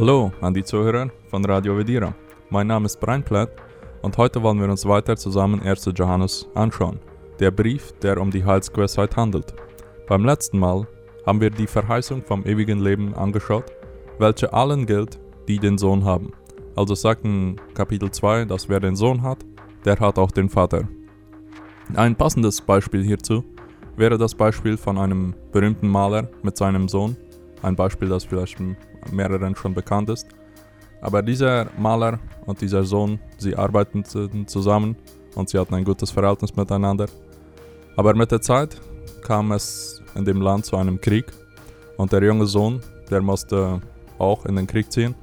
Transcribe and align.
Hallo 0.00 0.32
an 0.40 0.54
die 0.54 0.64
Zuhörer 0.64 1.10
von 1.28 1.44
Radio 1.44 1.76
Vedira. 1.76 2.14
Mein 2.48 2.68
Name 2.68 2.86
ist 2.86 2.98
Brian 2.98 3.22
Platt 3.22 3.50
und 4.00 4.16
heute 4.16 4.42
wollen 4.42 4.58
wir 4.58 4.70
uns 4.70 4.86
weiter 4.86 5.14
zusammen 5.14 5.60
1. 5.60 5.90
Johannes 5.94 6.48
anschauen, 6.54 6.98
der 7.38 7.50
Brief, 7.50 7.92
der 8.00 8.18
um 8.18 8.30
die 8.30 8.42
Heilsgewissheit 8.42 9.14
handelt. 9.14 9.52
Beim 10.08 10.24
letzten 10.24 10.58
Mal 10.58 10.86
haben 11.26 11.42
wir 11.42 11.50
die 11.50 11.66
Verheißung 11.66 12.22
vom 12.22 12.46
ewigen 12.46 12.80
Leben 12.80 13.12
angeschaut, 13.12 13.66
welche 14.18 14.50
allen 14.54 14.86
gilt, 14.86 15.20
die 15.46 15.58
den 15.58 15.76
Sohn 15.76 16.02
haben. 16.02 16.32
Also 16.76 16.94
sagt 16.94 17.26
in 17.26 17.60
Kapitel 17.74 18.10
2, 18.10 18.46
dass 18.46 18.70
wer 18.70 18.80
den 18.80 18.96
Sohn 18.96 19.22
hat, 19.22 19.44
der 19.84 20.00
hat 20.00 20.18
auch 20.18 20.30
den 20.30 20.48
Vater. 20.48 20.88
Ein 21.94 22.16
passendes 22.16 22.62
Beispiel 22.62 23.04
hierzu 23.04 23.44
wäre 23.98 24.16
das 24.16 24.34
Beispiel 24.34 24.78
von 24.78 24.96
einem 24.96 25.34
berühmten 25.52 25.88
Maler 25.88 26.30
mit 26.42 26.56
seinem 26.56 26.88
Sohn. 26.88 27.18
Ein 27.62 27.76
Beispiel, 27.76 28.08
das 28.08 28.24
vielleicht 28.24 28.58
mehreren 29.12 29.54
schon 29.54 29.74
bekannt 29.74 30.08
ist. 30.10 30.28
Aber 31.02 31.22
dieser 31.22 31.68
Maler 31.78 32.18
und 32.46 32.60
dieser 32.60 32.84
Sohn, 32.84 33.18
sie 33.38 33.56
arbeiten 33.56 34.04
zusammen 34.04 34.96
und 35.34 35.48
sie 35.48 35.58
hatten 35.58 35.74
ein 35.74 35.84
gutes 35.84 36.10
Verhältnis 36.10 36.54
miteinander. 36.54 37.06
Aber 37.96 38.14
mit 38.14 38.30
der 38.30 38.40
Zeit 38.40 38.80
kam 39.22 39.52
es 39.52 40.02
in 40.14 40.24
dem 40.24 40.40
Land 40.40 40.66
zu 40.66 40.76
einem 40.76 41.00
Krieg 41.00 41.26
und 41.96 42.12
der 42.12 42.22
junge 42.22 42.46
Sohn, 42.46 42.80
der 43.10 43.20
musste 43.20 43.80
auch 44.18 44.44
in 44.46 44.56
den 44.56 44.66
Krieg 44.66 44.90
ziehen. 44.92 45.14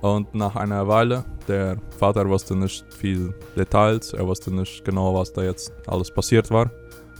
Und 0.00 0.34
nach 0.34 0.56
einer 0.56 0.86
Weile, 0.86 1.24
der 1.48 1.78
Vater 1.98 2.28
wusste 2.28 2.54
nicht 2.54 2.84
viel 2.92 3.34
Details, 3.56 4.12
er 4.12 4.26
wusste 4.26 4.52
nicht 4.52 4.84
genau, 4.84 5.14
was 5.14 5.32
da 5.32 5.42
jetzt 5.42 5.72
alles 5.86 6.10
passiert 6.10 6.50
war, 6.50 6.70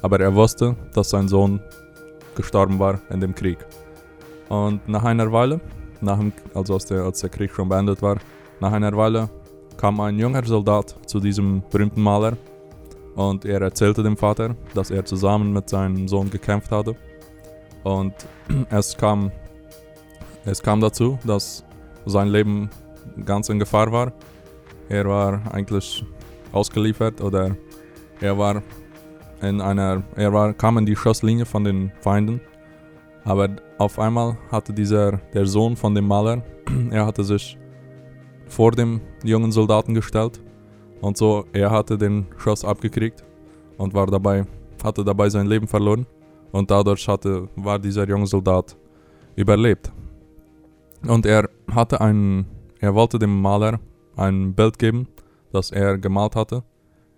aber 0.02 0.20
er 0.20 0.34
wusste, 0.34 0.77
dass 0.92 1.11
sein 1.11 1.28
Sohn 1.28 1.61
gestorben 2.34 2.78
war 2.78 3.00
in 3.09 3.20
dem 3.20 3.34
Krieg. 3.34 3.59
Und 4.48 4.87
nach 4.89 5.05
einer 5.05 5.30
Weile, 5.33 5.61
nach 6.01 6.19
dem, 6.19 6.33
also 6.55 6.75
als 6.75 6.87
der, 6.87 7.03
als 7.03 7.20
der 7.20 7.31
Krieg 7.31 7.53
schon 7.53 7.69
beendet 7.69 8.03
war, 8.03 8.19
nach 8.61 8.73
einer 8.73 8.97
Weile 8.97 9.28
kam 9.77 10.01
ein 10.01 10.19
junger 10.19 10.45
Soldat 10.45 10.97
zu 11.06 11.20
diesem 11.20 11.62
berühmten 11.70 12.03
Maler 12.03 12.36
und 13.14 13.45
er 13.45 13.61
erzählte 13.61 14.03
dem 14.03 14.17
Vater, 14.17 14.56
dass 14.75 14.91
er 14.91 15.05
zusammen 15.05 15.53
mit 15.53 15.69
seinem 15.69 16.09
Sohn 16.09 16.31
gekämpft 16.31 16.70
hatte. 16.70 16.97
Und 17.83 18.14
es 18.70 18.97
kam, 18.97 19.31
es 20.45 20.62
kam 20.62 20.81
dazu, 20.81 21.19
dass 21.25 21.64
sein 22.06 22.29
Leben 22.29 22.70
ganz 23.25 23.48
in 23.48 23.58
Gefahr 23.58 23.91
war. 23.92 24.12
Er 24.89 25.06
war 25.08 25.42
eigentlich 25.53 26.05
ausgeliefert 26.53 27.20
oder 27.20 27.56
er 28.20 28.39
war 28.39 28.62
in 29.41 29.61
einer, 29.61 30.03
er 30.17 30.33
war, 30.33 30.53
kam 30.53 30.79
in 30.79 30.86
die 30.86 30.97
Schusslinie 30.97 31.45
von 31.47 31.64
den 31.64 31.92
Feinden 32.01 32.41
aber 33.25 33.48
auf 33.78 33.98
einmal 33.98 34.36
hatte 34.50 34.72
dieser, 34.72 35.12
der 35.33 35.47
Sohn 35.47 35.77
von 35.77 35.94
dem 35.94 36.06
Maler, 36.06 36.42
er 36.91 37.06
hatte 37.06 37.25
sich 37.25 37.58
vor 38.47 38.72
dem 38.72 39.00
jungen 39.25 39.50
Soldaten 39.50 39.94
gestellt 39.94 40.42
und 41.00 41.17
so, 41.17 41.45
er 41.52 41.70
hatte 41.70 41.97
den 41.97 42.27
Schuss 42.36 42.64
abgekriegt 42.64 43.25
und 43.78 43.95
war 43.95 44.06
dabei, 44.06 44.47
hatte 44.83 45.05
dabei 45.05 45.28
sein 45.28 45.47
Leben 45.47 45.67
verloren 45.67 46.06
und 46.52 46.70
dadurch 46.70 47.08
hatte, 47.08 47.48
war 47.56 47.78
dieser 47.78 48.08
junge 48.08 48.27
Soldat 48.27 48.77
überlebt. 49.36 49.92
Und 51.06 51.27
er 51.27 51.48
hatte 51.72 52.00
einen, 52.00 52.47
er 52.80 52.95
wollte 52.95 53.19
dem 53.19 53.41
Maler 53.41 53.80
ein 54.17 54.55
Bild 54.55 54.78
geben, 54.78 55.08
das 55.52 55.70
er 55.70 55.98
gemalt 55.98 56.36
hatte. 56.36 56.62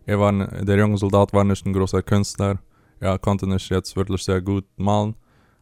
Er 0.07 0.19
war, 0.21 0.33
der 0.33 0.79
junge 0.79 0.97
Soldat 0.97 1.33
war 1.33 1.45
nicht 1.45 1.67
ein 1.67 1.73
großer 1.73 2.03
Künstler, 2.03 2.59
er 3.01 3.19
konnte 3.19 3.47
nicht 3.47 3.71
jetzt 3.71 3.95
wirklich 3.97 4.23
sehr 4.23 4.41
gut 4.41 4.65
malen, 4.77 5.15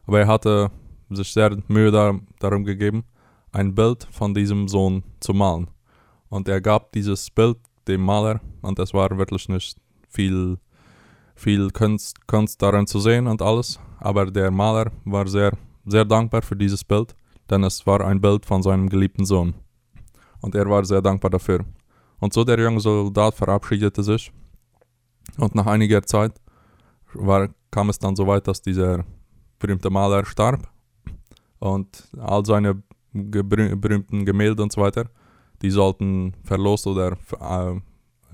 aber 0.07 0.19
er 0.19 0.27
hatte 0.27 0.71
sich 1.09 1.31
sehr 1.31 1.57
Mühe 1.67 1.91
da, 1.91 2.19
darum 2.39 2.63
gegeben, 2.63 3.03
ein 3.51 3.73
Bild 3.73 4.07
von 4.11 4.33
diesem 4.33 4.67
Sohn 4.67 5.03
zu 5.19 5.33
malen. 5.33 5.69
Und 6.29 6.47
er 6.47 6.61
gab 6.61 6.91
dieses 6.91 7.29
Bild 7.29 7.57
dem 7.87 8.01
Maler 8.01 8.41
und 8.61 8.79
es 8.79 8.93
war 8.93 9.17
wirklich 9.17 9.47
nicht 9.47 9.77
viel, 10.09 10.57
viel 11.35 11.69
Kunst, 11.71 12.27
Kunst 12.27 12.61
darin 12.61 12.87
zu 12.87 12.99
sehen 12.99 13.27
und 13.27 13.41
alles. 13.41 13.79
Aber 13.99 14.25
der 14.25 14.51
Maler 14.51 14.91
war 15.05 15.27
sehr, 15.27 15.51
sehr 15.85 16.05
dankbar 16.05 16.41
für 16.41 16.55
dieses 16.55 16.83
Bild, 16.83 17.15
denn 17.49 17.63
es 17.63 17.85
war 17.85 18.01
ein 18.01 18.19
Bild 18.19 18.45
von 18.45 18.61
seinem 18.63 18.89
geliebten 18.89 19.25
Sohn. 19.25 19.53
Und 20.41 20.55
er 20.55 20.69
war 20.69 20.83
sehr 20.83 21.01
dankbar 21.01 21.31
dafür. 21.31 21.63
Und 22.19 22.33
so 22.33 22.43
der 22.43 22.59
junge 22.59 22.79
Soldat 22.79 23.35
verabschiedete 23.35 24.03
sich. 24.03 24.31
Und 25.37 25.55
nach 25.55 25.65
einiger 25.65 26.01
Zeit 26.03 26.33
war, 27.13 27.49
kam 27.71 27.89
es 27.89 27.99
dann 27.99 28.15
so 28.15 28.27
weit, 28.27 28.47
dass 28.47 28.61
dieser 28.61 29.03
berühmte 29.59 29.89
Maler 29.89 30.25
starb 30.25 30.67
und 31.59 32.09
all 32.17 32.45
seine 32.45 32.81
berühmten 33.13 34.25
Gemälde 34.25 34.61
und 34.61 34.71
so 34.71 34.81
weiter, 34.81 35.09
die 35.61 35.69
sollten 35.69 36.33
verlost 36.43 36.85
oder 36.87 37.17
äh, 37.39 37.79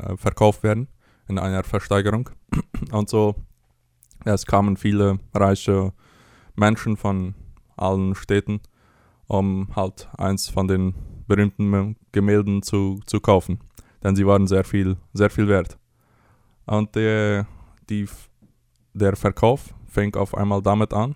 äh, 0.01 0.17
verkauft 0.17 0.63
werden 0.63 0.87
in 1.27 1.37
einer 1.37 1.63
Versteigerung. 1.63 2.29
Und 2.91 3.09
so, 3.09 3.35
es 4.25 4.45
kamen 4.45 4.75
viele 4.77 5.19
reiche 5.33 5.93
Menschen 6.55 6.97
von 6.97 7.35
allen 7.77 8.15
Städten, 8.15 8.59
um 9.27 9.67
halt 9.75 10.09
eins 10.17 10.49
von 10.49 10.67
den 10.67 10.93
berühmten 11.27 11.95
Gemälden 12.11 12.63
zu, 12.63 12.99
zu 13.05 13.19
kaufen. 13.19 13.59
Denn 14.03 14.15
sie 14.15 14.25
waren 14.25 14.47
sehr 14.47 14.63
viel, 14.63 14.97
sehr 15.13 15.29
viel 15.29 15.47
wert. 15.47 15.77
Und 16.65 16.95
der, 16.95 17.47
die, 17.89 18.07
der 18.93 19.15
Verkauf 19.15 19.73
fing 19.91 20.15
auf 20.15 20.35
einmal 20.35 20.61
damit 20.61 20.93
an, 20.93 21.15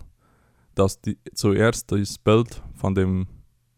dass 0.74 1.00
die, 1.00 1.18
zuerst 1.34 1.90
das 1.90 2.18
Bild 2.18 2.62
von 2.74 2.94
dem 2.94 3.26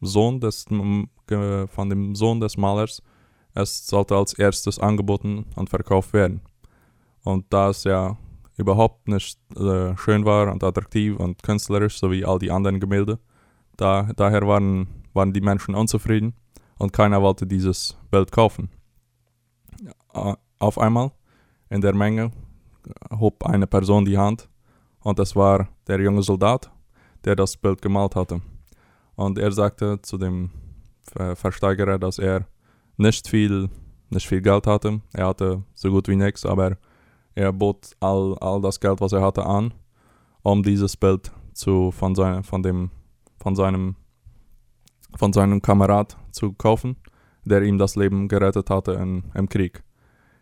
Sohn 0.00 0.40
des 0.40 0.66
von 0.66 1.90
dem 1.90 2.14
Sohn 2.14 2.40
des 2.40 2.56
Malers 2.56 3.02
es 3.54 3.86
sollte 3.86 4.16
als 4.16 4.34
erstes 4.34 4.78
angeboten 4.78 5.46
und 5.56 5.68
verkauft 5.68 6.12
werden. 6.12 6.40
Und 7.24 7.46
da 7.50 7.70
es 7.70 7.84
ja 7.84 8.16
überhaupt 8.56 9.08
nicht 9.08 9.38
äh, 9.56 9.96
schön 9.96 10.24
war 10.24 10.52
und 10.52 10.62
attraktiv 10.62 11.16
und 11.18 11.42
künstlerisch, 11.42 11.98
so 11.98 12.10
wie 12.10 12.24
all 12.24 12.38
die 12.38 12.50
anderen 12.50 12.80
Gemälde, 12.80 13.18
da, 13.76 14.10
daher 14.16 14.46
waren, 14.46 14.86
waren 15.12 15.32
die 15.32 15.40
Menschen 15.40 15.74
unzufrieden 15.74 16.34
und 16.78 16.92
keiner 16.92 17.20
wollte 17.22 17.46
dieses 17.46 17.96
Bild 18.10 18.32
kaufen. 18.32 18.70
Auf 20.58 20.78
einmal 20.78 21.12
in 21.70 21.80
der 21.80 21.94
Menge 21.94 22.32
hob 23.10 23.44
eine 23.44 23.66
Person 23.66 24.04
die 24.04 24.18
Hand 24.18 24.47
und 25.08 25.18
es 25.18 25.34
war 25.34 25.68
der 25.86 26.00
junge 26.00 26.22
Soldat, 26.22 26.70
der 27.24 27.34
das 27.34 27.56
Bild 27.56 27.80
gemalt 27.80 28.14
hatte. 28.14 28.42
Und 29.16 29.38
er 29.38 29.50
sagte 29.52 29.98
zu 30.02 30.18
dem 30.18 30.50
Versteigerer, 31.34 31.98
dass 31.98 32.18
er 32.18 32.46
nicht 32.98 33.26
viel, 33.26 33.70
nicht 34.10 34.28
viel 34.28 34.42
Geld 34.42 34.66
hatte. 34.66 35.00
Er 35.14 35.28
hatte 35.28 35.62
so 35.74 35.90
gut 35.90 36.08
wie 36.08 36.16
nichts, 36.16 36.44
aber 36.44 36.76
er 37.34 37.52
bot 37.54 37.96
all, 38.00 38.36
all 38.40 38.60
das 38.60 38.78
Geld, 38.78 39.00
was 39.00 39.12
er 39.12 39.22
hatte, 39.22 39.46
an, 39.46 39.72
um 40.42 40.62
dieses 40.62 40.94
Bild 40.94 41.32
zu, 41.54 41.90
von, 41.90 42.14
sein, 42.14 42.42
von, 42.42 42.62
dem, 42.62 42.90
von, 43.38 43.56
seinem, 43.56 43.96
von 45.16 45.32
seinem 45.32 45.62
Kamerad 45.62 46.18
zu 46.32 46.52
kaufen, 46.52 46.96
der 47.44 47.62
ihm 47.62 47.78
das 47.78 47.96
Leben 47.96 48.28
gerettet 48.28 48.68
hatte 48.68 48.92
in, 48.92 49.24
im 49.32 49.48
Krieg. 49.48 49.82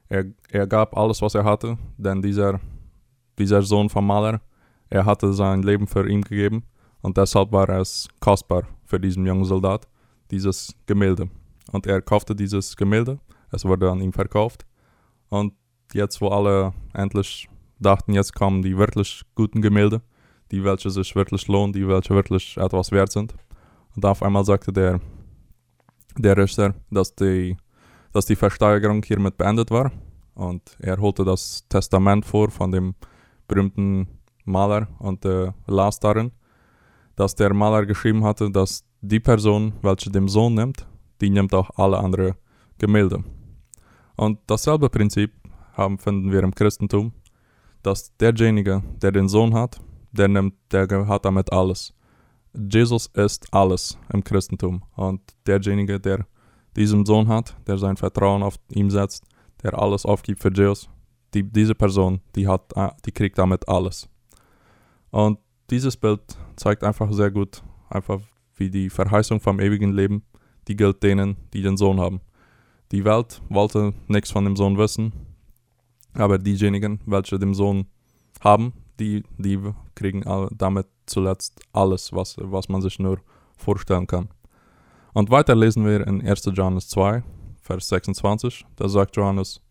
Er, 0.08 0.24
er 0.50 0.66
gab 0.66 0.96
alles, 0.96 1.22
was 1.22 1.36
er 1.36 1.44
hatte, 1.44 1.78
denn 1.96 2.20
dieser, 2.20 2.58
dieser 3.38 3.62
Sohn 3.62 3.88
vom 3.88 4.08
Maler 4.08 4.40
er 4.90 5.04
hatte 5.04 5.32
sein 5.32 5.62
Leben 5.62 5.86
für 5.86 6.08
ihn 6.08 6.22
gegeben 6.22 6.64
und 7.02 7.16
deshalb 7.16 7.52
war 7.52 7.68
es 7.68 8.08
kostbar 8.20 8.64
für 8.84 9.00
diesen 9.00 9.26
jungen 9.26 9.44
Soldat, 9.44 9.86
dieses 10.30 10.74
Gemälde. 10.86 11.28
Und 11.72 11.86
er 11.86 12.00
kaufte 12.00 12.34
dieses 12.34 12.76
Gemälde, 12.76 13.18
es 13.50 13.64
wurde 13.64 13.90
an 13.90 14.00
ihn 14.00 14.12
verkauft. 14.12 14.66
Und 15.28 15.54
jetzt, 15.92 16.20
wo 16.20 16.28
alle 16.28 16.72
endlich 16.94 17.48
dachten, 17.78 18.14
jetzt 18.14 18.34
kommen 18.34 18.62
die 18.62 18.76
wirklich 18.76 19.22
guten 19.34 19.60
Gemälde, 19.62 20.02
die 20.50 20.62
welche 20.64 20.90
sich 20.90 21.14
wirklich 21.16 21.48
lohnen, 21.48 21.72
die 21.72 21.86
welche 21.86 22.14
wirklich 22.14 22.56
etwas 22.56 22.92
wert 22.92 23.12
sind. 23.12 23.34
Und 23.94 24.04
auf 24.04 24.22
einmal 24.22 24.44
sagte 24.44 24.72
der, 24.72 25.00
der 26.16 26.36
Richter, 26.36 26.74
dass 26.90 27.14
die, 27.14 27.56
dass 28.12 28.26
die 28.26 28.36
Versteigerung 28.36 29.02
hiermit 29.02 29.36
beendet 29.36 29.70
war. 29.70 29.90
Und 30.34 30.62
er 30.78 30.98
holte 30.98 31.24
das 31.24 31.66
Testament 31.68 32.24
vor 32.24 32.50
von 32.50 32.70
dem 32.70 32.94
berühmten 33.48 34.06
Maler 34.46 34.88
und 34.98 35.24
äh, 35.24 35.52
las 35.66 36.00
darin, 36.00 36.32
dass 37.16 37.34
der 37.34 37.52
Maler 37.52 37.84
geschrieben 37.86 38.24
hatte, 38.24 38.50
dass 38.50 38.84
die 39.00 39.20
Person, 39.20 39.74
welche 39.82 40.10
den 40.10 40.28
Sohn 40.28 40.54
nimmt, 40.54 40.86
die 41.20 41.30
nimmt 41.30 41.54
auch 41.54 41.70
alle 41.76 41.98
anderen 41.98 42.34
Gemälde. 42.78 43.22
Und 44.16 44.38
dasselbe 44.46 44.88
Prinzip 44.88 45.32
haben, 45.74 45.98
finden 45.98 46.32
wir 46.32 46.42
im 46.42 46.54
Christentum, 46.54 47.12
dass 47.82 48.16
derjenige, 48.16 48.82
der 49.02 49.12
den 49.12 49.28
Sohn 49.28 49.54
hat, 49.54 49.80
der 50.12 50.28
nimmt, 50.28 50.54
der 50.72 50.88
hat 51.06 51.24
damit 51.24 51.52
alles. 51.52 51.92
Jesus 52.54 53.06
ist 53.08 53.52
alles 53.52 53.98
im 54.12 54.24
Christentum. 54.24 54.82
Und 54.96 55.20
derjenige, 55.46 56.00
der 56.00 56.26
diesen 56.74 57.04
Sohn 57.04 57.28
hat, 57.28 57.56
der 57.66 57.78
sein 57.78 57.96
Vertrauen 57.96 58.42
auf 58.42 58.56
ihn 58.70 58.90
setzt, 58.90 59.24
der 59.62 59.78
alles 59.78 60.04
aufgibt 60.04 60.40
für 60.40 60.52
Jesus, 60.52 60.88
die, 61.34 61.42
diese 61.42 61.74
Person, 61.74 62.20
die, 62.34 62.48
hat, 62.48 62.72
die 63.04 63.12
kriegt 63.12 63.38
damit 63.38 63.68
alles. 63.68 64.08
Und 65.16 65.38
dieses 65.70 65.96
Bild 65.96 66.20
zeigt 66.56 66.84
einfach 66.84 67.10
sehr 67.10 67.30
gut, 67.30 67.62
einfach 67.88 68.20
wie 68.56 68.68
die 68.68 68.90
Verheißung 68.90 69.40
vom 69.40 69.60
ewigen 69.60 69.92
Leben, 69.92 70.22
die 70.68 70.76
gilt 70.76 71.02
denen, 71.02 71.38
die 71.54 71.62
den 71.62 71.78
Sohn 71.78 71.98
haben. 71.98 72.20
Die 72.92 73.02
Welt 73.06 73.40
wollte 73.48 73.94
nichts 74.08 74.30
von 74.30 74.44
dem 74.44 74.56
Sohn 74.56 74.76
wissen, 74.76 75.14
aber 76.12 76.36
diejenigen, 76.36 77.00
welche 77.06 77.38
den 77.38 77.54
Sohn 77.54 77.86
haben, 78.40 78.74
die, 79.00 79.22
die 79.38 79.58
kriegen 79.94 80.22
damit 80.54 80.86
zuletzt 81.06 81.62
alles, 81.72 82.12
was, 82.12 82.36
was 82.38 82.68
man 82.68 82.82
sich 82.82 82.98
nur 82.98 83.18
vorstellen 83.56 84.06
kann. 84.06 84.28
Und 85.14 85.30
weiter 85.30 85.54
lesen 85.54 85.86
wir 85.86 86.06
in 86.06 86.20
1. 86.20 86.50
Johannes 86.52 86.90
2, 86.90 87.22
Vers 87.62 87.88
26, 87.88 88.66
da 88.76 88.86
sagt 88.86 89.16
Johannes, 89.16 89.62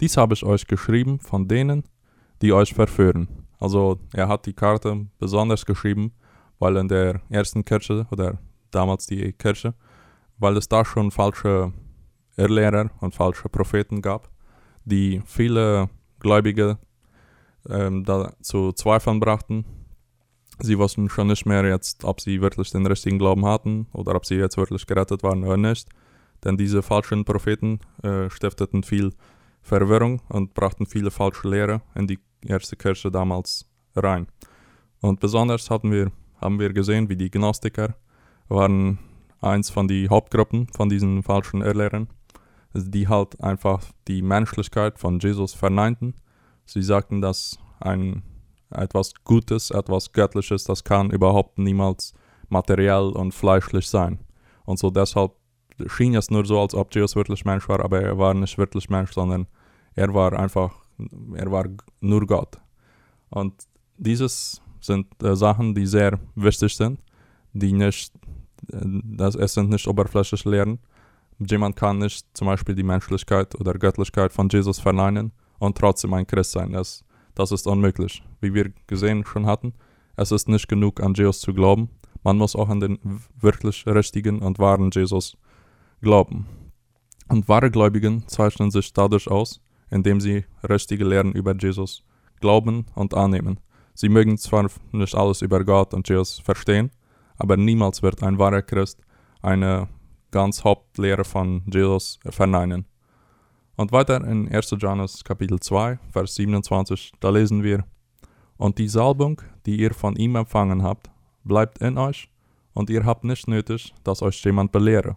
dies 0.00 0.16
habe 0.16 0.32
ich 0.32 0.42
euch 0.44 0.66
geschrieben 0.66 1.20
von 1.20 1.46
denen, 1.46 1.84
die 2.40 2.54
euch 2.54 2.72
verführen. 2.72 3.43
Also 3.64 3.98
er 4.12 4.28
hat 4.28 4.44
die 4.44 4.52
Karte 4.52 5.06
besonders 5.18 5.64
geschrieben, 5.64 6.12
weil 6.58 6.76
in 6.76 6.86
der 6.86 7.22
ersten 7.30 7.64
Kirche 7.64 8.06
oder 8.10 8.36
damals 8.70 9.06
die 9.06 9.32
Kirche, 9.32 9.72
weil 10.36 10.58
es 10.58 10.68
da 10.68 10.84
schon 10.84 11.10
falsche 11.10 11.72
Irrlehrer 12.36 12.90
und 13.00 13.14
falsche 13.14 13.48
Propheten 13.48 14.02
gab, 14.02 14.28
die 14.84 15.22
viele 15.24 15.88
Gläubige 16.20 16.76
ähm, 17.70 18.04
da 18.04 18.34
zu 18.42 18.72
Zweifeln 18.72 19.18
brachten. 19.18 19.64
Sie 20.58 20.78
wussten 20.78 21.08
schon 21.08 21.28
nicht 21.28 21.46
mehr 21.46 21.64
jetzt, 21.64 22.04
ob 22.04 22.20
sie 22.20 22.42
wirklich 22.42 22.70
den 22.70 22.84
richtigen 22.84 23.18
Glauben 23.18 23.46
hatten 23.46 23.86
oder 23.94 24.14
ob 24.14 24.26
sie 24.26 24.34
jetzt 24.34 24.58
wirklich 24.58 24.84
gerettet 24.84 25.22
waren 25.22 25.42
oder 25.42 25.56
nicht. 25.56 25.88
Denn 26.44 26.58
diese 26.58 26.82
falschen 26.82 27.24
Propheten 27.24 27.80
äh, 28.02 28.28
stifteten 28.28 28.82
viel 28.82 29.14
Verwirrung 29.62 30.20
und 30.28 30.52
brachten 30.52 30.84
viele 30.84 31.10
falsche 31.10 31.48
Lehre 31.48 31.80
in 31.94 32.06
die 32.06 32.18
erste 32.46 32.76
Kirche 32.76 33.10
damals 33.10 33.66
rein. 33.96 34.26
Und 35.00 35.20
besonders 35.20 35.70
hatten 35.70 35.90
wir, 35.90 36.10
haben 36.40 36.58
wir 36.58 36.72
gesehen, 36.72 37.08
wie 37.08 37.16
die 37.16 37.30
Gnostiker 37.30 37.94
waren 38.48 38.98
eins 39.40 39.70
von 39.70 39.88
den 39.88 40.08
Hauptgruppen 40.10 40.68
von 40.68 40.88
diesen 40.88 41.22
falschen 41.22 41.62
Irrlehrern, 41.62 42.08
die 42.74 43.08
halt 43.08 43.40
einfach 43.42 43.82
die 44.08 44.22
Menschlichkeit 44.22 44.98
von 44.98 45.18
Jesus 45.18 45.54
verneinten. 45.54 46.14
Sie 46.66 46.82
sagten, 46.82 47.20
dass 47.20 47.58
ein 47.80 48.22
etwas 48.70 49.12
Gutes, 49.24 49.70
etwas 49.70 50.12
Göttliches, 50.12 50.64
das 50.64 50.82
kann 50.82 51.10
überhaupt 51.10 51.58
niemals 51.58 52.14
materiell 52.48 53.12
und 53.14 53.32
fleischlich 53.32 53.88
sein. 53.88 54.18
Und 54.64 54.78
so 54.78 54.90
deshalb 54.90 55.32
schien 55.86 56.14
es 56.14 56.30
nur 56.30 56.44
so, 56.44 56.60
als 56.60 56.74
ob 56.74 56.94
Jesus 56.94 57.16
wirklich 57.16 57.44
Mensch 57.44 57.68
war, 57.68 57.80
aber 57.80 58.00
er 58.00 58.18
war 58.18 58.34
nicht 58.34 58.58
wirklich 58.58 58.88
Mensch, 58.88 59.12
sondern 59.12 59.46
er 59.94 60.12
war 60.14 60.32
einfach, 60.32 60.74
er 61.34 61.50
war 61.50 61.66
nur 62.00 62.26
Gott. 62.26 62.58
Und 63.30 63.54
dieses 63.96 64.62
sind 64.80 65.06
äh, 65.22 65.34
Sachen, 65.34 65.74
die 65.74 65.86
sehr 65.86 66.18
wichtig 66.34 66.76
sind, 66.76 67.00
die 67.52 67.72
nicht, 67.72 68.12
äh, 68.72 68.78
das, 68.82 69.34
es 69.34 69.54
sind 69.54 69.70
nicht 69.70 69.86
oberflächliche 69.86 70.48
Lehren. 70.48 70.78
Jemand 71.38 71.76
kann 71.76 71.98
nicht 71.98 72.26
zum 72.34 72.46
Beispiel 72.46 72.74
die 72.74 72.82
Menschlichkeit 72.82 73.58
oder 73.58 73.74
Göttlichkeit 73.74 74.32
von 74.32 74.48
Jesus 74.48 74.78
verneinen 74.78 75.32
und 75.58 75.76
trotzdem 75.76 76.14
ein 76.14 76.26
Christ 76.26 76.52
sein. 76.52 76.72
Das, 76.72 77.04
das 77.34 77.50
ist 77.50 77.66
unmöglich. 77.66 78.22
Wie 78.40 78.54
wir 78.54 78.72
gesehen 78.86 79.24
schon 79.24 79.46
hatten, 79.46 79.74
es 80.16 80.30
ist 80.30 80.48
nicht 80.48 80.68
genug 80.68 81.00
an 81.00 81.14
Jesus 81.14 81.40
zu 81.40 81.52
glauben. 81.52 81.88
Man 82.22 82.38
muss 82.38 82.54
auch 82.54 82.68
an 82.68 82.80
den 82.80 82.98
wirklich 83.40 83.86
richtigen 83.86 84.40
und 84.40 84.58
wahren 84.58 84.90
Jesus 84.92 85.36
glauben. 86.00 86.46
Und 87.28 87.48
wahre 87.48 87.70
Gläubigen 87.70 88.26
zeichnen 88.28 88.70
sich 88.70 88.92
dadurch 88.92 89.28
aus, 89.28 89.60
indem 89.90 90.20
sie 90.20 90.44
richtige 90.68 91.04
Lehren 91.04 91.32
über 91.32 91.54
Jesus 91.54 92.04
glauben 92.40 92.86
und 92.94 93.14
annehmen. 93.14 93.60
Sie 93.94 94.08
mögen 94.08 94.36
zwar 94.38 94.68
nicht 94.92 95.14
alles 95.14 95.42
über 95.42 95.64
Gott 95.64 95.94
und 95.94 96.08
Jesus 96.08 96.40
verstehen, 96.40 96.90
aber 97.36 97.56
niemals 97.56 98.02
wird 98.02 98.22
ein 98.22 98.38
wahrer 98.38 98.62
Christ 98.62 99.00
eine 99.40 99.88
ganz 100.30 100.64
Hauptlehre 100.64 101.24
von 101.24 101.62
Jesus 101.72 102.18
verneinen. 102.28 102.86
Und 103.76 103.92
weiter 103.92 104.24
in 104.24 104.48
1. 104.48 104.76
Johannes 104.78 105.22
Kapitel 105.24 105.60
2, 105.60 105.98
Vers 106.12 106.34
27, 106.36 107.12
da 107.20 107.30
lesen 107.30 107.62
wir, 107.62 107.84
Und 108.56 108.78
die 108.78 108.88
Salbung, 108.88 109.40
die 109.66 109.76
ihr 109.76 109.94
von 109.94 110.16
ihm 110.16 110.36
empfangen 110.36 110.82
habt, 110.82 111.10
bleibt 111.44 111.78
in 111.78 111.98
euch, 111.98 112.30
und 112.72 112.90
ihr 112.90 113.04
habt 113.04 113.24
nicht 113.24 113.46
nötig, 113.48 113.94
dass 114.02 114.22
euch 114.22 114.44
jemand 114.44 114.72
belehre, 114.72 115.16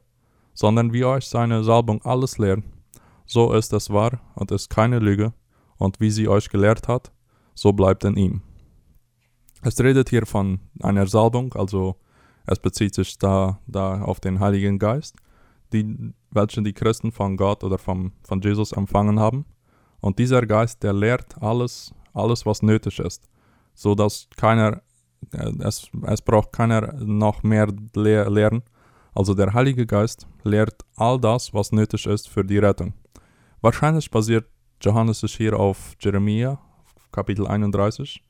sondern 0.53 0.93
wie 0.93 1.03
euch 1.03 1.25
seine 1.25 1.63
Salbung 1.63 2.01
alles 2.03 2.37
lehrt, 2.37 2.63
so 3.27 3.53
ist 3.53 3.73
es 3.73 3.91
wahr 3.91 4.19
und 4.35 4.51
ist 4.51 4.69
keine 4.69 4.99
Lüge, 4.99 5.33
und 5.77 5.99
wie 5.99 6.09
sie 6.09 6.27
euch 6.27 6.49
gelehrt 6.49 6.87
hat, 6.87 7.11
so 7.53 7.73
bleibt 7.73 8.03
in 8.03 8.15
ihm. 8.15 8.41
Es 9.61 9.79
redet 9.79 10.09
hier 10.09 10.25
von 10.25 10.59
einer 10.81 11.07
Salbung, 11.07 11.53
also 11.53 11.95
es 12.45 12.59
bezieht 12.59 12.95
sich 12.95 13.17
da, 13.17 13.59
da 13.67 14.01
auf 14.01 14.19
den 14.19 14.39
Heiligen 14.39 14.79
Geist, 14.79 15.15
die, 15.73 16.13
welchen 16.31 16.63
die 16.63 16.73
Christen 16.73 17.11
von 17.11 17.35
Gott 17.37 17.63
oder 17.63 17.77
vom, 17.77 18.13
von 18.23 18.41
Jesus 18.41 18.71
empfangen 18.71 19.19
haben. 19.19 19.45
Und 19.99 20.19
dieser 20.19 20.45
Geist, 20.45 20.83
der 20.83 20.93
lehrt 20.93 21.41
alles, 21.41 21.93
alles 22.13 22.45
was 22.45 22.61
nötig 22.61 22.99
ist, 22.99 23.27
so 23.73 23.95
dass 23.95 24.29
keiner, 24.37 24.81
äh, 25.33 25.51
es, 25.59 25.89
es 26.03 26.21
braucht 26.21 26.53
keiner 26.53 26.93
noch 26.93 27.43
mehr 27.43 27.67
lehr 27.95 28.29
lehren. 28.29 28.63
Also 29.13 29.33
der 29.33 29.53
Heilige 29.53 29.85
Geist 29.85 30.27
lehrt 30.43 30.85
all 30.95 31.19
das, 31.19 31.53
was 31.53 31.71
nötig 31.71 32.05
ist 32.05 32.29
für 32.29 32.45
die 32.45 32.59
Rettung. 32.59 32.93
Wahrscheinlich 33.67 34.09
basiert 34.09 34.45
Johannes 34.81 35.19
sich 35.19 35.35
hier 35.35 35.59
auf 35.59 35.97
Jeremia, 35.99 36.57
Kapitel 37.11 37.45
31, 37.45 38.23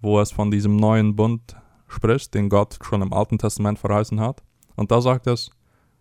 wo 0.00 0.20
es 0.20 0.30
von 0.30 0.52
diesem 0.52 0.76
neuen 0.76 1.16
Bund 1.16 1.56
spricht, 1.88 2.32
den 2.32 2.48
Gott 2.48 2.78
schon 2.82 3.02
im 3.02 3.12
Alten 3.12 3.38
Testament 3.38 3.80
verheißen 3.80 4.20
hat. 4.20 4.40
Und 4.76 4.92
da 4.92 5.00
sagt 5.00 5.26
es, 5.26 5.50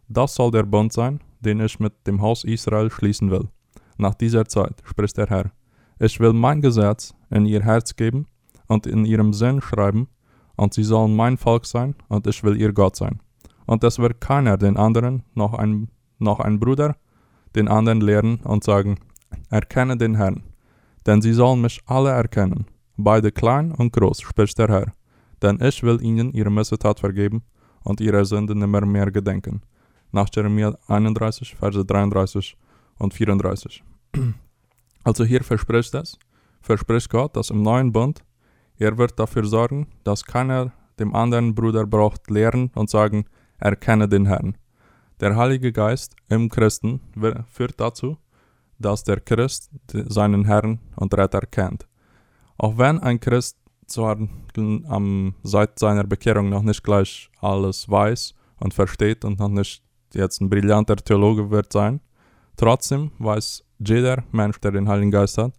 das 0.07 0.35
soll 0.35 0.51
der 0.51 0.61
Bund 0.61 0.93
sein, 0.93 1.21
den 1.39 1.59
ich 1.59 1.79
mit 1.79 2.05
dem 2.05 2.21
Haus 2.21 2.43
Israel 2.43 2.91
schließen 2.91 3.31
will. 3.31 3.49
Nach 3.97 4.13
dieser 4.13 4.45
Zeit, 4.45 4.75
spricht 4.83 5.17
der 5.17 5.25
Herr. 5.25 5.49
Ich 5.97 6.19
will 6.19 6.33
mein 6.33 6.61
Gesetz 6.61 7.15
in 7.31 7.47
ihr 7.47 7.63
Herz 7.63 7.95
geben 7.95 8.27
und 8.67 8.85
in 8.85 9.05
ihrem 9.05 9.33
Sinn 9.33 9.59
schreiben, 9.59 10.07
und 10.55 10.75
sie 10.75 10.83
sollen 10.83 11.15
mein 11.15 11.37
Volk 11.37 11.65
sein, 11.65 11.95
und 12.09 12.27
ich 12.27 12.43
will 12.43 12.55
ihr 12.61 12.73
Gott 12.73 12.95
sein. 12.95 13.21
Und 13.65 13.83
es 13.83 13.97
wird 13.97 14.21
keiner 14.21 14.55
den 14.55 14.77
anderen, 14.77 15.23
noch 15.33 15.55
ein, 15.55 15.89
noch 16.19 16.39
ein 16.39 16.59
Bruder, 16.59 16.95
den 17.57 17.67
anderen 17.67 17.99
lehren 17.99 18.37
und 18.43 18.63
sagen, 18.63 18.99
erkenne 19.49 19.97
den 19.97 20.15
Herrn. 20.15 20.43
Denn 21.05 21.21
sie 21.21 21.33
sollen 21.33 21.61
mich 21.61 21.81
alle 21.85 22.11
erkennen, 22.11 22.65
beide 22.95 23.31
klein 23.31 23.73
und 23.73 23.91
groß, 23.91 24.21
spricht 24.21 24.57
der 24.59 24.69
Herr. 24.69 24.93
Denn 25.41 25.59
ich 25.61 25.83
will 25.83 26.01
ihnen 26.01 26.31
ihre 26.31 26.49
Missetat 26.49 26.99
vergeben 26.99 27.43
und 27.83 27.99
ihre 27.99 28.23
Sünde 28.25 28.55
nimmer 28.55 28.85
mehr 28.85 29.11
gedenken 29.11 29.61
nach 30.11 30.27
Jeremia 30.33 30.77
31, 30.87 31.55
Verse 31.55 31.85
33 31.85 32.57
und 32.97 33.13
34. 33.13 33.83
Also 35.03 35.23
hier 35.23 35.43
verspricht 35.43 35.93
es, 35.95 36.17
verspricht 36.61 37.09
Gott, 37.09 37.35
dass 37.35 37.49
im 37.49 37.61
neuen 37.61 37.91
Bund 37.91 38.23
er 38.77 38.97
wird 38.97 39.17
dafür 39.17 39.45
sorgen, 39.45 39.87
dass 40.03 40.23
keiner 40.23 40.71
dem 40.99 41.15
anderen 41.15 41.55
Bruder 41.55 41.85
braucht 41.85 42.29
lehren 42.29 42.71
und 42.75 42.89
sagen, 42.89 43.25
erkenne 43.57 44.07
den 44.07 44.25
Herrn. 44.25 44.57
Der 45.19 45.35
Heilige 45.35 45.71
Geist 45.71 46.15
im 46.29 46.47
Christen 46.47 47.01
führt 47.49 47.79
dazu, 47.79 48.17
dass 48.77 49.03
der 49.03 49.19
Christ 49.19 49.71
seinen 49.91 50.45
Herrn 50.45 50.79
und 50.95 51.13
Retter 51.15 51.41
kennt. 51.41 51.87
Auch 52.57 52.77
wenn 52.77 52.99
ein 52.99 53.19
Christ 53.19 53.57
zwar 53.87 54.17
seit 55.43 55.79
seiner 55.79 56.03
Bekehrung 56.03 56.49
noch 56.49 56.61
nicht 56.61 56.83
gleich 56.83 57.29
alles 57.41 57.89
weiß 57.89 58.35
und 58.59 58.73
versteht 58.73 59.25
und 59.25 59.39
noch 59.39 59.49
nicht 59.49 59.83
jetzt 60.13 60.41
ein 60.41 60.49
brillanter 60.49 60.97
Theologe 60.97 61.49
wird 61.49 61.71
sein. 61.73 61.99
Trotzdem 62.55 63.11
weiß 63.17 63.63
jeder 63.79 64.23
Mensch, 64.31 64.59
der 64.59 64.71
den 64.71 64.87
Heiligen 64.87 65.11
Geist 65.11 65.37
hat, 65.37 65.53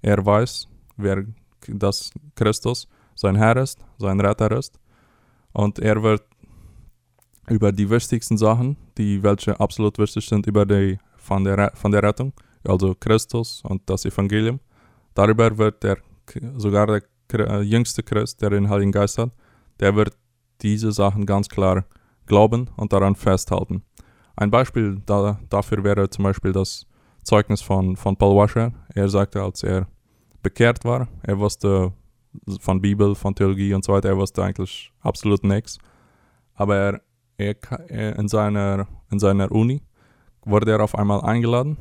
er 0.00 0.24
weiß, 0.24 0.68
wer 0.96 1.24
dass 1.68 2.10
Christus 2.34 2.88
sein 3.14 3.36
Herr 3.36 3.56
ist, 3.56 3.78
sein 3.98 4.20
Retter 4.20 4.50
ist. 4.52 4.78
Und 5.52 5.78
er 5.78 6.02
wird 6.02 6.22
über 7.52 7.70
die 7.70 7.88
wichtigsten 7.88 8.36
Sachen, 8.38 8.76
die 8.96 9.22
welche 9.22 9.58
absolut 9.60 9.98
wichtig 9.98 10.26
sind 10.26 10.46
über 10.46 10.64
die 10.64 10.98
von 11.16 11.44
der, 11.44 11.72
von 11.74 11.92
der 11.92 12.02
Rettung, 12.02 12.32
also 12.64 12.94
Christus 12.98 13.62
und 13.64 13.82
das 13.86 14.04
Evangelium, 14.04 14.58
darüber 15.14 15.56
wird 15.58 15.82
der 15.82 15.98
sogar 16.56 16.86
der 16.86 17.02
äh, 17.32 17.60
jüngste 17.60 18.02
Christ, 18.02 18.40
der 18.40 18.50
den 18.50 18.68
Heiligen 18.68 18.92
Geist 18.92 19.18
hat, 19.18 19.30
der 19.80 19.94
wird 19.94 20.16
diese 20.62 20.92
Sachen 20.92 21.26
ganz 21.26 21.48
klar 21.48 21.84
glauben 22.26 22.70
und 22.76 22.92
daran 22.92 23.16
festhalten. 23.16 23.82
Ein 24.36 24.50
Beispiel 24.50 25.02
da, 25.04 25.38
dafür 25.50 25.84
wäre 25.84 26.08
zum 26.08 26.24
Beispiel 26.24 26.52
das 26.52 26.86
Zeugnis 27.22 27.60
von, 27.60 27.96
von 27.96 28.16
Paul 28.16 28.36
Washer. 28.36 28.72
Er 28.94 29.08
sagte, 29.08 29.42
als 29.42 29.62
er 29.62 29.86
bekehrt 30.42 30.84
war, 30.84 31.08
er 31.22 31.38
wusste 31.38 31.92
von 32.60 32.80
Bibel, 32.80 33.14
von 33.14 33.34
Theologie 33.34 33.74
und 33.74 33.84
so 33.84 33.92
weiter, 33.92 34.08
er 34.08 34.16
wusste 34.16 34.42
eigentlich 34.42 34.92
absolut 35.00 35.44
nichts. 35.44 35.78
Aber 36.54 36.76
er, 36.76 37.00
er, 37.36 37.54
er 37.88 38.18
in, 38.18 38.28
seiner, 38.28 38.86
in 39.10 39.18
seiner 39.18 39.50
Uni 39.52 39.82
wurde 40.44 40.72
er 40.72 40.82
auf 40.82 40.94
einmal 40.94 41.20
eingeladen 41.22 41.76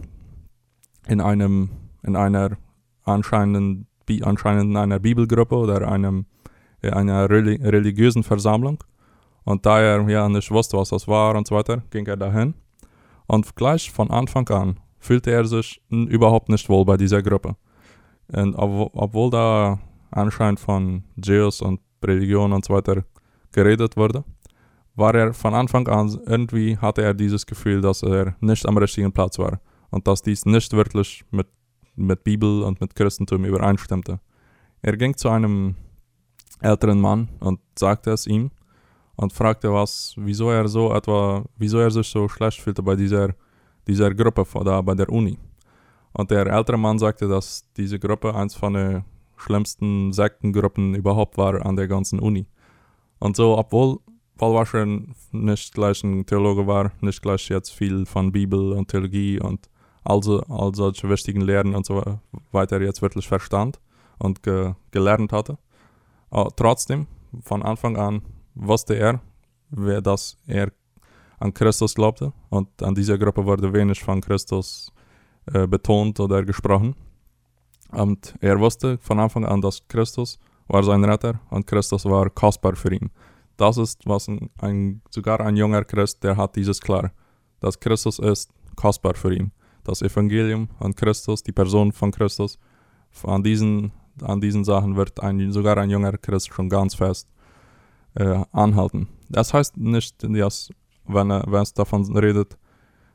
in 1.07 1.19
einem 1.19 1.69
in 2.03 2.15
einer 2.15 2.57
anscheinend, 3.03 3.87
anscheinend 4.21 4.71
in 4.71 4.77
einer 4.77 4.99
Bibelgruppe 4.99 5.55
oder 5.55 5.87
einem, 5.87 6.25
einer 6.81 7.29
religiösen 7.29 8.23
Versammlung 8.23 8.83
Und 9.43 9.65
da 9.65 9.79
er 9.79 10.07
ja 10.09 10.27
nicht 10.29 10.51
wusste, 10.51 10.77
was 10.77 10.89
das 10.89 11.07
war 11.07 11.35
und 11.35 11.47
so 11.47 11.55
weiter, 11.55 11.83
ging 11.89 12.05
er 12.07 12.17
dahin. 12.17 12.53
Und 13.27 13.55
gleich 13.55 13.91
von 13.91 14.09
Anfang 14.11 14.47
an 14.49 14.79
fühlte 14.99 15.31
er 15.31 15.45
sich 15.45 15.81
überhaupt 15.89 16.49
nicht 16.49 16.69
wohl 16.69 16.85
bei 16.85 16.97
dieser 16.97 17.21
Gruppe. 17.21 17.55
Und 18.27 18.55
ob, 18.55 18.91
obwohl 18.93 19.29
da 19.29 19.79
anscheinend 20.11 20.59
von 20.59 21.03
Jesus 21.15 21.61
und 21.61 21.79
Religion 22.03 22.53
und 22.53 22.65
so 22.65 22.73
weiter 22.73 23.03
geredet 23.51 23.97
wurde, 23.97 24.23
war 24.95 25.15
er 25.15 25.33
von 25.33 25.53
Anfang 25.53 25.87
an, 25.87 26.19
irgendwie 26.25 26.77
hatte 26.77 27.01
er 27.01 27.13
dieses 27.13 27.45
Gefühl, 27.45 27.81
dass 27.81 28.03
er 28.03 28.35
nicht 28.39 28.65
am 28.65 28.77
richtigen 28.77 29.11
Platz 29.11 29.39
war 29.39 29.59
und 29.89 30.07
dass 30.07 30.21
dies 30.21 30.45
nicht 30.45 30.73
wirklich 30.73 31.23
mit, 31.31 31.47
mit 31.95 32.23
Bibel 32.23 32.63
und 32.63 32.81
mit 32.81 32.95
Christentum 32.95 33.45
übereinstimmte. 33.45 34.19
Er 34.81 34.97
ging 34.97 35.15
zu 35.15 35.29
einem 35.29 35.75
älteren 36.59 36.99
Mann 36.99 37.29
und 37.39 37.59
sagte 37.77 38.11
es 38.11 38.27
ihm 38.27 38.51
und 39.15 39.33
fragte, 39.33 39.71
was, 39.71 40.13
wieso 40.17 40.49
er 40.49 40.67
so 40.67 40.93
etwa, 40.93 41.43
wieso 41.57 41.79
er 41.79 41.91
sich 41.91 42.07
so 42.07 42.27
schlecht 42.27 42.61
fühlte 42.61 42.83
bei 42.83 42.95
dieser, 42.95 43.35
dieser 43.87 44.13
Gruppe 44.13 44.45
da 44.63 44.81
bei 44.81 44.95
der 44.95 45.09
Uni. 45.09 45.37
Und 46.13 46.29
der 46.31 46.47
ältere 46.47 46.77
Mann 46.77 46.99
sagte, 46.99 47.27
dass 47.27 47.65
diese 47.77 47.97
Gruppe 47.97 48.35
eins 48.35 48.55
von 48.55 48.73
den 48.73 49.05
schlimmsten 49.37 50.11
Sektengruppen 50.11 50.95
überhaupt 50.95 51.37
war 51.37 51.65
an 51.65 51.75
der 51.75 51.87
ganzen 51.87 52.19
Uni. 52.19 52.45
Und 53.19 53.35
so, 53.35 53.57
obwohl 53.57 53.99
Paul 54.41 54.55
Washer 54.55 54.87
nicht 55.33 55.71
gleich 55.71 56.03
ein 56.03 56.25
Theologe 56.25 56.65
war, 56.65 56.91
nicht 56.99 57.21
gleich 57.21 57.47
jetzt 57.49 57.69
viel 57.69 58.07
von 58.07 58.31
Bibel 58.31 58.71
und 58.71 58.87
Theologie 58.87 59.39
und 59.39 59.69
also 60.03 60.41
all 60.49 60.73
solche 60.73 61.07
wichtigen 61.07 61.41
Lehren 61.41 61.75
und 61.75 61.85
so 61.85 62.19
weiter 62.51 62.81
jetzt 62.81 63.03
wirklich 63.03 63.27
verstand 63.27 63.79
und 64.17 64.41
ge 64.41 64.73
gelernt 64.89 65.31
hatte. 65.31 65.59
Aber 66.31 66.49
trotzdem, 66.55 67.05
von 67.43 67.61
Anfang 67.61 67.97
an 67.97 68.23
wusste 68.55 68.95
er, 68.95 69.21
wer 69.69 70.01
dass 70.01 70.39
er 70.47 70.71
an 71.37 71.53
Christus 71.53 71.93
glaubte 71.93 72.33
und 72.49 72.81
an 72.81 72.95
dieser 72.95 73.19
Gruppe 73.19 73.45
wurde 73.45 73.71
wenig 73.71 74.01
von 74.03 74.21
Christus 74.21 74.91
äh, 75.53 75.67
betont 75.67 76.19
oder 76.19 76.43
gesprochen. 76.43 76.95
Und 77.91 78.33
er 78.41 78.59
wusste 78.59 78.97
von 78.97 79.19
Anfang 79.19 79.45
an, 79.45 79.61
dass 79.61 79.87
Christus 79.87 80.39
war 80.67 80.81
sein 80.81 81.03
Retter 81.03 81.39
und 81.51 81.67
Christus 81.67 82.05
war 82.05 82.27
kostbar 82.31 82.75
für 82.75 82.91
ihn. 82.91 83.11
Das 83.61 83.77
ist, 83.77 84.07
was 84.07 84.27
ein, 84.27 84.49
ein, 84.57 85.03
sogar 85.11 85.39
ein 85.39 85.55
junger 85.55 85.83
Christ, 85.85 86.23
der 86.23 86.35
hat 86.35 86.55
dieses 86.55 86.81
klar, 86.81 87.11
dass 87.59 87.79
Christus 87.79 88.17
ist 88.17 88.49
kostbar 88.75 89.13
für 89.13 89.35
ihn. 89.35 89.51
Das 89.83 90.01
Evangelium 90.01 90.67
an 90.79 90.95
Christus, 90.95 91.43
die 91.43 91.51
Person 91.51 91.91
von 91.91 92.09
Christus, 92.09 92.57
an 93.23 93.43
diesen, 93.43 93.91
an 94.23 94.41
diesen 94.41 94.63
Sachen 94.63 94.95
wird 94.95 95.21
ein, 95.21 95.51
sogar 95.51 95.77
ein 95.77 95.91
junger 95.91 96.17
Christ 96.17 96.51
schon 96.51 96.69
ganz 96.69 96.95
fest 96.95 97.27
äh, 98.15 98.43
anhalten. 98.51 99.09
Das 99.29 99.53
heißt 99.53 99.77
nicht, 99.77 100.23
dass, 100.23 100.71
wenn 101.05 101.29
es 101.29 101.73
davon 101.75 102.17
redet, 102.17 102.57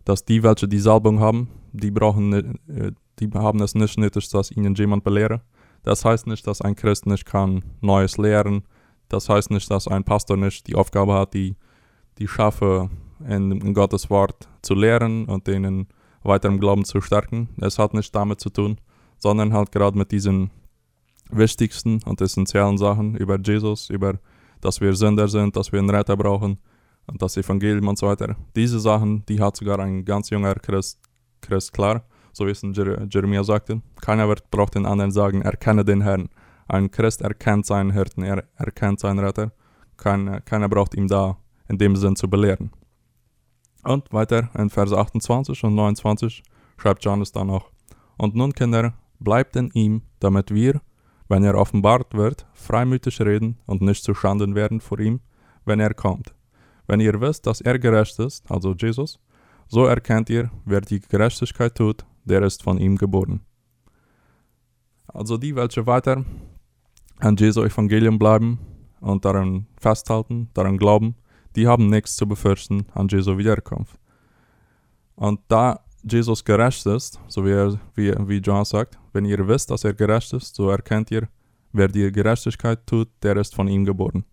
dass 0.04 0.24
die, 0.24 0.44
welche 0.44 0.68
die 0.68 0.78
Salbung 0.78 1.18
haben, 1.18 1.48
die 1.72 1.90
brauchen, 1.90 2.32
äh, 2.68 2.92
die 3.18 3.28
haben 3.34 3.60
es 3.62 3.74
nicht 3.74 3.98
nötig, 3.98 4.28
dass 4.28 4.52
ihnen 4.52 4.76
jemand 4.76 5.02
belehre. 5.02 5.40
Das 5.82 6.04
heißt 6.04 6.28
nicht, 6.28 6.46
dass 6.46 6.60
ein 6.60 6.76
Christ 6.76 7.06
nicht 7.06 7.26
kann 7.26 7.64
Neues 7.80 8.16
lehren. 8.16 8.62
Das 9.08 9.28
heißt 9.28 9.50
nicht, 9.50 9.70
dass 9.70 9.88
ein 9.88 10.04
Pastor 10.04 10.36
nicht 10.36 10.66
die 10.66 10.74
Aufgabe 10.74 11.14
hat, 11.14 11.34
die, 11.34 11.56
die 12.18 12.28
Schafe 12.28 12.90
in, 13.20 13.52
in 13.52 13.74
Gottes 13.74 14.10
Wort 14.10 14.48
zu 14.62 14.74
lehren 14.74 15.26
und 15.26 15.46
denen 15.46 15.88
weiter 16.22 16.48
im 16.48 16.58
Glauben 16.58 16.84
zu 16.84 17.00
stärken. 17.00 17.48
Es 17.60 17.78
hat 17.78 17.94
nicht 17.94 18.14
damit 18.14 18.40
zu 18.40 18.50
tun, 18.50 18.78
sondern 19.18 19.52
halt 19.52 19.72
gerade 19.72 19.96
mit 19.96 20.10
diesen 20.12 20.50
wichtigsten 21.30 22.00
und 22.04 22.20
essentiellen 22.20 22.78
Sachen 22.78 23.16
über 23.16 23.38
Jesus, 23.38 23.90
über 23.90 24.18
dass 24.60 24.80
wir 24.80 24.94
Sünder 24.94 25.28
sind, 25.28 25.56
dass 25.56 25.72
wir 25.72 25.78
einen 25.78 25.90
Retter 25.90 26.16
brauchen 26.16 26.58
und 27.06 27.22
das 27.22 27.36
Evangelium 27.36 27.88
und 27.88 27.98
so 27.98 28.06
weiter. 28.06 28.36
Diese 28.54 28.80
Sachen, 28.80 29.24
die 29.26 29.40
hat 29.40 29.56
sogar 29.56 29.78
ein 29.80 30.04
ganz 30.04 30.30
junger 30.30 30.54
Christ, 30.54 30.98
Christ 31.40 31.72
klar, 31.72 32.02
so 32.32 32.46
wie 32.46 32.50
es 32.50 32.62
in 32.62 32.72
Jer 32.72 33.06
Jeremia 33.08 33.44
sagte. 33.44 33.80
Keiner 34.00 34.28
wird, 34.28 34.50
braucht 34.50 34.74
den 34.74 34.86
anderen 34.86 35.12
sagen, 35.12 35.42
erkenne 35.42 35.84
den 35.84 36.02
Herrn. 36.02 36.28
Ein 36.68 36.90
Christ 36.90 37.22
erkennt 37.22 37.66
seinen 37.66 37.92
Hirten, 37.92 38.22
er 38.22 38.44
erkennt 38.56 39.00
seinen 39.00 39.20
Retter. 39.20 39.52
Kein, 39.96 40.44
keiner 40.44 40.68
braucht 40.68 40.94
ihm 40.94 41.06
da 41.06 41.38
in 41.68 41.78
dem 41.78 41.96
Sinn 41.96 42.16
zu 42.16 42.28
belehren. 42.28 42.70
Und 43.84 44.12
weiter 44.12 44.50
in 44.58 44.68
Vers 44.68 44.92
28 44.92 45.62
und 45.64 45.74
29 45.74 46.42
schreibt 46.76 47.04
Johannes 47.04 47.32
dann 47.32 47.46
noch, 47.46 47.70
Und 48.18 48.34
nun, 48.34 48.52
Kinder, 48.52 48.94
bleibt 49.20 49.54
in 49.56 49.70
ihm, 49.70 50.02
damit 50.18 50.52
wir, 50.52 50.80
wenn 51.28 51.44
er 51.44 51.56
offenbart 51.56 52.14
wird, 52.14 52.46
freimütig 52.52 53.20
reden 53.20 53.58
und 53.66 53.82
nicht 53.82 54.02
zu 54.02 54.14
Schanden 54.14 54.54
werden 54.54 54.80
vor 54.80 54.98
ihm, 54.98 55.20
wenn 55.64 55.80
er 55.80 55.94
kommt. 55.94 56.34
Wenn 56.86 57.00
ihr 57.00 57.20
wisst, 57.20 57.46
dass 57.46 57.60
er 57.60 57.78
gerecht 57.78 58.18
ist, 58.18 58.48
also 58.50 58.74
Jesus, 58.74 59.18
so 59.68 59.86
erkennt 59.86 60.30
ihr, 60.30 60.50
wer 60.64 60.80
die 60.80 61.00
Gerechtigkeit 61.00 61.74
tut, 61.74 62.04
der 62.24 62.42
ist 62.42 62.62
von 62.62 62.78
ihm 62.78 62.96
geboren. 62.96 63.40
Also 65.08 65.36
die, 65.36 65.56
welche 65.56 65.86
weiter 65.86 66.24
an 67.18 67.36
Jesu 67.36 67.62
Evangelium 67.62 68.18
bleiben 68.18 68.58
und 69.00 69.24
daran 69.24 69.66
festhalten, 69.80 70.48
daran 70.54 70.76
glauben, 70.76 71.14
die 71.54 71.66
haben 71.66 71.88
nichts 71.88 72.16
zu 72.16 72.26
befürchten 72.26 72.86
an 72.92 73.08
Jesu 73.08 73.38
Wiederkunft. 73.38 73.98
Und 75.14 75.40
da 75.48 75.80
Jesus 76.02 76.44
gerecht 76.44 76.84
ist, 76.86 77.18
so 77.26 77.44
wie, 77.44 77.50
er, 77.50 77.80
wie, 77.94 78.12
wie 78.28 78.38
John 78.38 78.64
sagt, 78.64 78.98
wenn 79.12 79.24
ihr 79.24 79.46
wisst, 79.48 79.70
dass 79.70 79.84
er 79.84 79.94
gerecht 79.94 80.32
ist, 80.32 80.54
so 80.54 80.68
erkennt 80.70 81.10
ihr, 81.10 81.28
wer 81.72 81.88
die 81.88 82.12
Gerechtigkeit 82.12 82.86
tut, 82.86 83.08
der 83.22 83.36
ist 83.38 83.54
von 83.54 83.66
ihm 83.66 83.84
geboren. 83.84 84.24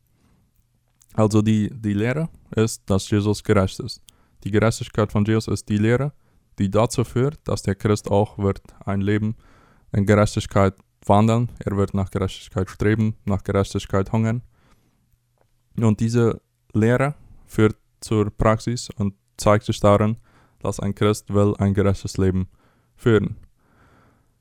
Also 1.14 1.42
die, 1.42 1.70
die 1.74 1.94
Lehre 1.94 2.30
ist, 2.56 2.90
dass 2.90 3.10
Jesus 3.10 3.44
gerecht 3.44 3.80
ist. 3.80 4.02
Die 4.44 4.52
Gerechtigkeit 4.52 5.12
von 5.12 5.24
Jesus 5.26 5.48
ist 5.48 5.70
die 5.70 5.78
Lehre, 5.78 6.12
die 6.60 6.70
dazu 6.70 7.04
führt, 7.04 7.40
dass 7.46 7.64
der 7.64 7.76
Christ 7.76 8.10
auch 8.12 8.38
wird 8.38 8.62
ein 8.86 9.02
Leben 9.02 9.36
in 9.92 10.06
Gerechtigkeit 10.06 10.76
wandeln. 11.08 11.50
Er 11.60 11.76
wird 11.76 11.94
nach 11.94 12.12
Gerechtigkeit 12.12 12.70
streben, 12.70 13.16
nach 13.26 13.44
Gerechtigkeit 13.44 14.12
hungern. 14.12 14.42
Und 15.78 16.00
diese 16.00 16.42
Lehre 16.74 17.16
führt 17.46 17.76
zur 18.00 18.30
Praxis 18.30 18.90
und 18.98 19.16
zeigt 19.38 19.66
sich 19.66 19.80
darin, 19.80 20.18
dass 20.60 20.80
ein 20.80 20.96
Christ 20.96 21.34
will 21.34 21.56
ein 21.58 21.74
gerechtes 21.74 22.18
Leben 22.18 22.48
führen. 22.96 23.38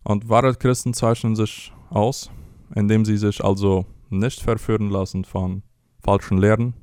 Und 0.04 0.28
wahre 0.28 0.54
Christen 0.54 0.94
zeichnen 0.94 1.36
sich 1.36 1.72
aus, 1.90 2.30
indem 2.74 3.04
sie 3.04 3.16
sich 3.16 3.42
also 3.42 3.86
nicht 4.10 4.40
verführen 4.40 4.90
lassen 4.90 5.24
von 5.24 5.62
falschen 6.02 6.38
Lehren. 6.38 6.74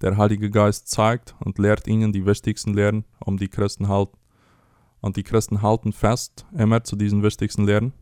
Der 0.00 0.16
Heilige 0.16 0.50
Geist 0.50 0.88
zeigt 0.88 1.34
und 1.40 1.58
lehrt 1.58 1.86
ihnen 1.86 2.12
die 2.12 2.26
wichtigsten 2.26 2.74
Lehren, 2.74 3.04
um 3.24 3.36
die 3.36 3.48
Christen 3.48 3.88
halt 3.88 4.08
und 5.00 5.16
die 5.16 5.24
Christen 5.24 5.62
halten 5.62 5.92
fest 5.92 6.46
immer 6.56 6.84
zu 6.84 6.96
diesen 6.96 7.22
wichtigsten 7.22 7.64
Lehren. 7.64 7.92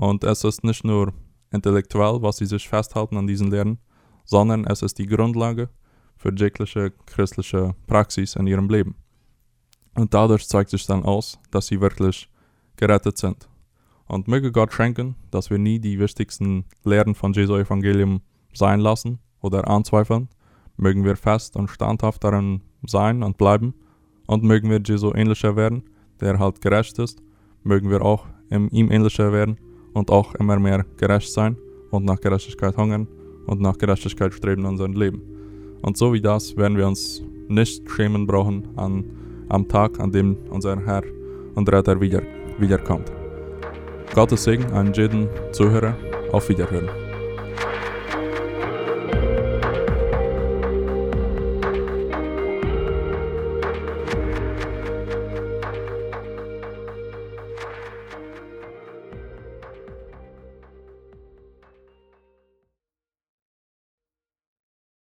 Und 0.00 0.24
es 0.24 0.44
ist 0.44 0.64
nicht 0.64 0.82
nur 0.82 1.12
intellektuell, 1.52 2.22
was 2.22 2.38
sie 2.38 2.46
sich 2.46 2.66
festhalten 2.66 3.18
an 3.18 3.26
diesen 3.26 3.50
Lehren, 3.50 3.78
sondern 4.24 4.64
es 4.64 4.80
ist 4.80 4.98
die 4.98 5.04
Grundlage 5.04 5.68
für 6.16 6.32
jegliche 6.34 6.92
christliche 7.04 7.74
Praxis 7.86 8.34
in 8.34 8.46
ihrem 8.46 8.70
Leben. 8.70 8.94
Und 9.94 10.14
dadurch 10.14 10.48
zeigt 10.48 10.70
sich 10.70 10.86
dann 10.86 11.04
aus, 11.04 11.38
dass 11.50 11.66
sie 11.66 11.82
wirklich 11.82 12.30
gerettet 12.76 13.18
sind. 13.18 13.46
Und 14.06 14.26
möge 14.26 14.52
Gott 14.52 14.72
schenken, 14.72 15.16
dass 15.30 15.50
wir 15.50 15.58
nie 15.58 15.78
die 15.78 15.98
wichtigsten 15.98 16.64
Lehren 16.82 17.14
von 17.14 17.34
Jesu 17.34 17.56
Evangelium 17.56 18.22
sein 18.54 18.80
lassen 18.80 19.18
oder 19.42 19.68
anzweifeln. 19.68 20.30
Mögen 20.78 21.04
wir 21.04 21.16
fest 21.16 21.56
und 21.56 21.68
standhaft 21.68 22.24
darin 22.24 22.62
sein 22.86 23.22
und 23.22 23.36
bleiben. 23.36 23.74
Und 24.26 24.44
mögen 24.44 24.70
wir 24.70 24.80
Jesu 24.82 25.12
ähnlicher 25.12 25.56
werden, 25.56 25.90
der 26.20 26.38
halt 26.38 26.62
gerecht 26.62 26.98
ist. 26.98 27.22
Mögen 27.64 27.90
wir 27.90 28.00
auch 28.00 28.24
ihm 28.48 28.90
ähnlicher 28.90 29.30
werden 29.34 29.58
und 29.92 30.10
auch 30.10 30.34
immer 30.36 30.58
mehr 30.58 30.84
gerecht 30.96 31.32
sein 31.32 31.56
und 31.90 32.04
nach 32.04 32.20
Gerechtigkeit 32.20 32.76
hungern 32.76 33.06
und 33.46 33.60
nach 33.60 33.76
Gerechtigkeit 33.78 34.32
streben 34.34 34.62
in 34.62 34.68
unserem 34.68 34.92
Leben. 34.92 35.22
Und 35.82 35.96
so 35.96 36.12
wie 36.12 36.20
das 36.20 36.56
werden 36.56 36.76
wir 36.76 36.86
uns 36.86 37.22
nicht 37.48 37.88
schämen 37.90 38.26
brauchen 38.26 38.68
an 38.76 39.04
am 39.48 39.66
Tag, 39.66 39.98
an 39.98 40.12
dem 40.12 40.36
unser 40.50 40.78
Herr 40.86 41.02
und 41.54 41.70
Retter 41.72 42.00
wieder, 42.00 42.22
wiederkommt. 42.58 43.10
Gottes 44.14 44.44
Segen 44.44 44.64
an 44.72 44.92
jeden 44.92 45.28
Zuhörer. 45.52 45.96
Auf 46.32 46.48
Wiederhören. 46.48 47.09